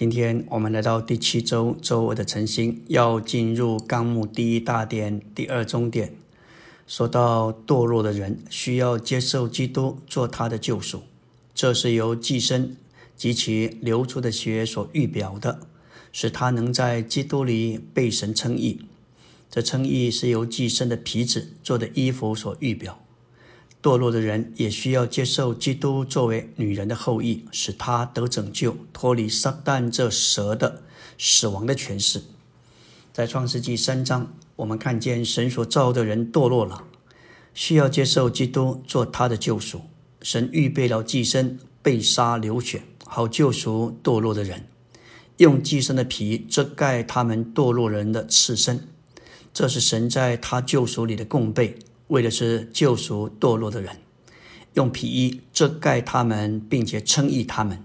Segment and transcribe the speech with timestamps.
[0.00, 6.14] 今天我们来到第七周周二的晨星，要进入纲目第一大点第二中点。
[6.86, 11.02] 说到堕落的人需要接受基督做他的救赎，
[11.54, 12.74] 这是由寄生
[13.14, 15.60] 及其流出的血所预表的，
[16.10, 18.80] 使他能在基督里被神称义。
[19.50, 23.04] 这称义是由寄生的皮子做的衣服所预表。
[23.82, 30.82] 堕落的人也需要接受基督作为女人的后裔，使他得拯救，脱离撒旦这蛇的
[31.16, 32.22] 死亡的权势。
[33.12, 36.84] 在创世纪三章，我们看见神所造的人堕落了，
[37.54, 39.80] 需要接受基督做他的救赎。
[40.20, 44.66] 神预备了寄生，被杀流血，好救赎堕落的人，
[45.38, 48.86] 用寄生的皮遮盖他们堕落人的赤身。
[49.54, 51.78] 这是神在他救赎里的供备。
[52.10, 53.96] 为的是救赎堕落的人，
[54.74, 57.82] 用皮衣遮盖他们，并且称义他们。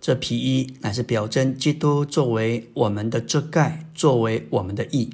[0.00, 5.10] 这皮衣乃是表征基督作为我们的遮盖，作为我们的义。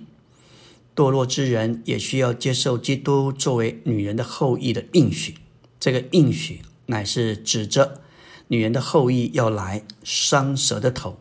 [0.96, 5.36] 堕落之人也需要接受基督作为女人的后裔的应许。
[5.78, 8.00] 这个应许乃是指着
[8.48, 11.20] 女人的后裔要来伤蛇的头。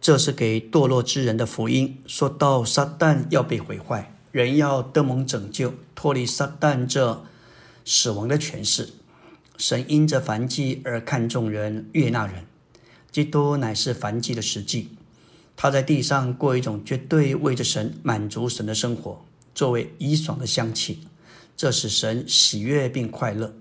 [0.00, 1.98] 这是给堕落之人的福音。
[2.06, 4.15] 说到撒旦要被毁坏。
[4.36, 7.24] 人要得蒙拯救，脱离撒旦这
[7.86, 8.90] 死亡的权势。
[9.56, 12.44] 神因着凡祭而看重人、悦纳人。
[13.10, 14.90] 基督乃是凡祭的实际。
[15.56, 20.98] 他在地上过一种绝对为着神、满足神的生活，作为怡爽的香气，
[21.56, 23.54] 这使神喜悦并快乐。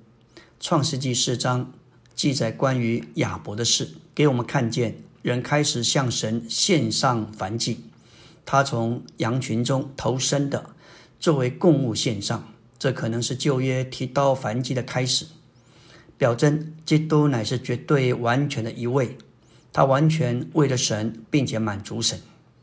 [0.60, 1.72] 创世纪四章
[2.14, 7.80] 记载关于亚伯的事，给我们看见人开始向神献上凡祭。
[8.46, 10.70] 他从羊群中投生的，
[11.20, 15.26] 作为供物献上，这可能是旧约提到凡祭的开始，
[16.18, 19.18] 表征基督乃是绝对完全的一位，
[19.74, 22.20] 他完全为了神，并且满足神，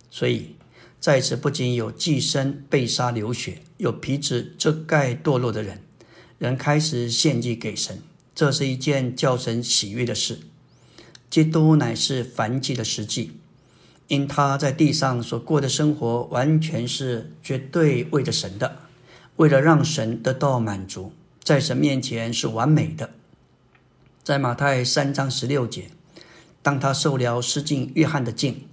[0.08, 0.54] 所以
[1.00, 5.82] 在此不仅有寄生被杀流血，有皮子遮盖堕落的人，
[6.38, 7.98] 人开始献祭给神，
[8.34, 10.38] 这是一件叫神喜悦的事。
[11.28, 13.32] 基督乃是凡祭的实际。
[14.12, 18.76] 因他在地上所过的生活，完全是绝对为着神的，
[19.36, 23.08] 为了让神得到满足，在神面前是完美的。
[24.22, 25.88] 在马太三章十六节，
[26.60, 28.68] 当他受了施浸约翰的浸，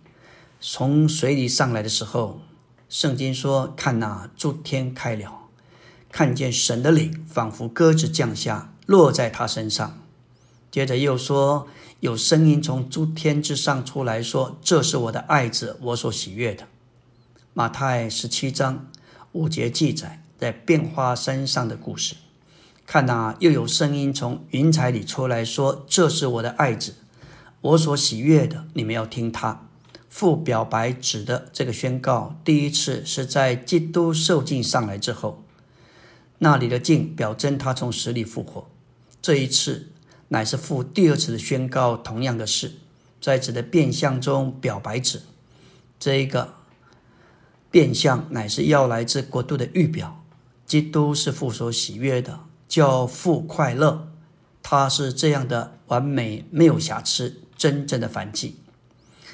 [0.59, 2.41] 从水里上来的时候，
[2.89, 5.47] 圣经说：“看那诸天开了，
[6.11, 10.01] 看见神的灵仿佛鸽子降下，落在他身上。”
[10.71, 11.67] 接着又说。
[12.01, 16.65] 有声音从诸天之上出来说：“这是我的爱子，我所喜悦的。”
[17.53, 18.87] 马太十七章
[19.33, 22.15] 五节记载在变化山上的故事。
[22.85, 26.95] 看呐，又有声音从云彩里出来说：“这是我的爱子，
[27.59, 29.67] 我所喜悦的，你们要听他。”
[30.07, 35.43] 父表白指的这个宣告，第一次是在基督受尽上来之后，
[36.37, 38.69] 那里的镜表征他从死里复活。
[39.21, 39.89] 这一次。
[40.29, 42.71] 乃是父第二次的宣告同样的事，
[43.21, 45.21] 在此的变相中表白指
[45.99, 46.53] 这一个
[47.69, 50.23] 变相乃是要来自国度的预表。
[50.65, 54.07] 基督是父所喜悦的，叫父快乐。
[54.61, 58.57] 他是这样的完美，没有瑕疵，真正的反击。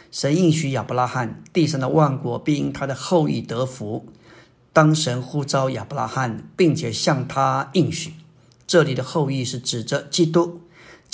[0.10, 4.08] 神应许亚伯拉罕，地上的万国必因他的后裔得福。
[4.72, 8.14] 当神呼召亚伯拉罕，并且向他应许，
[8.66, 10.62] 这里的后裔是指着基督。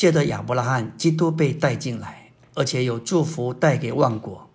[0.01, 4.49] 借着亚伯拉罕，基督被带进来，而且有祝福带给万国。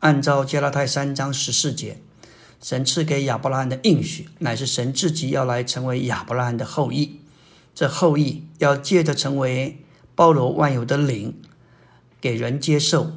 [0.00, 2.02] 按照加拉太三章十四节，
[2.60, 7.20] 神赐给亚伯拉罕的应许，乃是神自己要来成为亚伯拉罕的后裔。
[7.72, 9.84] 这后裔要借着成为
[10.16, 11.40] 包罗万有的灵，
[12.20, 13.12] 给人接受，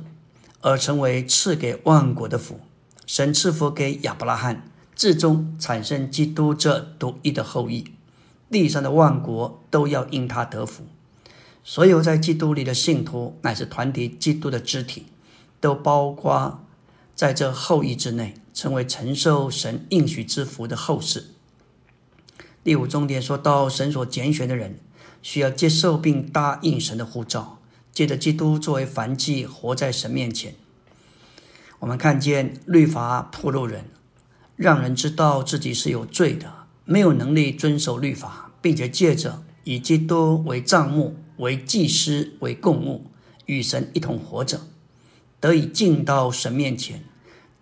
[0.61, 2.59] 而成为赐给万国的福。
[3.07, 7.85] 神赐福给亚伯拉罕，最终产生基督这独一的后裔，
[8.51, 10.83] 地上的万国都要因他得福。
[11.67, 15.07] 所有在基督里的信徒，乃是团体基督的肢体，
[15.59, 16.63] 都包括
[17.15, 21.31] 在这后裔之内，成为承受神应许之福的后世。
[22.63, 24.77] 第五重点说到，神所拣选的人
[25.23, 27.57] 需要接受并答应神的呼召，
[27.91, 30.53] 借着基督作为凡祭，活在神面前。
[31.79, 33.85] 我们看见律法破路人，
[34.55, 36.53] 让人知道自己是有罪的，
[36.85, 41.15] 没有能力遵守律法，并且借着以基督为账目。
[41.37, 43.05] 为祭司，为供物，
[43.45, 44.61] 与神一同活着，
[45.39, 47.03] 得以进到神面前，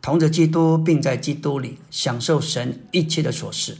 [0.01, 3.77] 同着基督，并在基督里享受神一切的所事。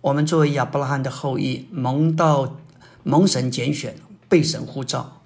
[0.00, 2.56] 我们作为亚伯拉罕的后裔，蒙到
[3.02, 3.96] 蒙神拣选，
[4.28, 5.20] 被神呼召，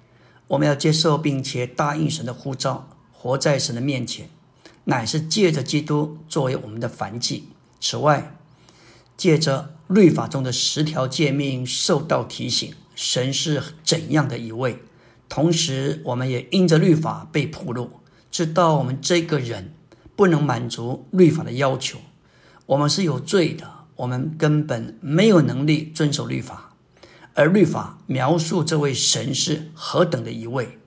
[0.47, 4.29] 我们要接受并且答应神的呼召，活在神的面前，
[4.85, 7.49] 乃是借着基督作为我们的凡祭。
[7.79, 8.35] 此外，
[9.15, 14.79] 借着律法中的十条诫命受到提醒，神是怎样的一位。
[15.29, 17.89] 同时，我们也因着律法被铺路，
[18.29, 19.73] 知道我们这个人
[20.15, 21.97] 不能满足律法的要求，
[22.67, 26.75] 我们是有罪的，我们根本没有能力遵守律法。
[27.33, 30.77] 而律法描述这位神是何等的一位，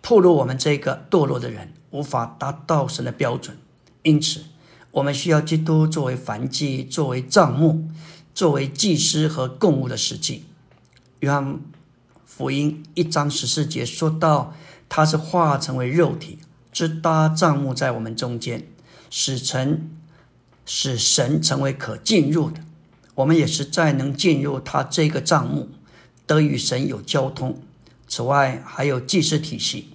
[0.00, 3.56] 铺路我们这个堕落的人无法达到神的标准，
[4.02, 4.40] 因此
[4.90, 7.88] 我们需要基督作为凡祭，作为帐幕，
[8.34, 10.46] 作为祭司和供物的实际。
[11.20, 11.60] 约翰
[12.24, 14.54] 福音一章十四节说到，
[14.88, 16.38] 他是化成为肉体，
[16.70, 18.66] 支搭帐幕在我们中间，
[19.08, 19.88] 使成
[20.66, 22.60] 使神成为可进入的。
[23.14, 25.70] 我们也实在能进入他这个帐幕，
[26.26, 27.62] 得与神有交通。
[28.06, 29.88] 此外，还有祭祀体系，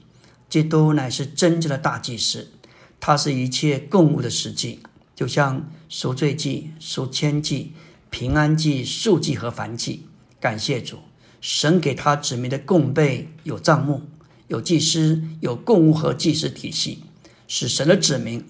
[0.50, 2.52] 基督乃是真正的大祭司，
[3.00, 4.80] 他是一切供物的实际，
[5.14, 7.74] 就像赎罪祭、赎愆祭、
[8.10, 10.08] 平安祭、数祭和燔祭。
[10.40, 10.98] 感谢主，
[11.42, 14.04] 神给他指明的供备有帐幕、
[14.48, 17.04] 有祭司、有供物和祭祀体系，
[17.48, 18.46] 使神的子民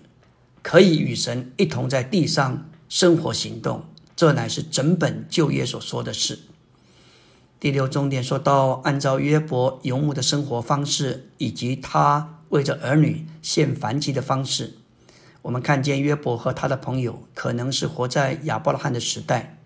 [0.61, 3.85] 可以与神一同在地上生活行动。
[4.13, 6.37] 这乃是整本旧约所说的事。
[7.59, 14.75] 第六重点说到，按照约伯游牧的生活方式，以及他为着儿女献燔祭的方式，
[15.43, 19.57] 我们看见约伯和他的朋友可能是活在亚伯拉罕的时代，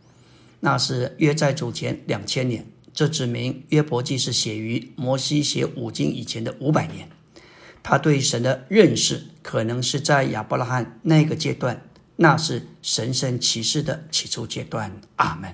[0.60, 2.68] 那是约在主前两千年。
[2.96, 7.10] 这指明约伯记是写于摩西写五经以前的五百年。
[7.84, 11.84] 他对神的认识可能是在亚伯拉罕那个阶段。
[12.16, 15.02] 那是神圣启示的起初阶段。
[15.18, 15.54] 阿门。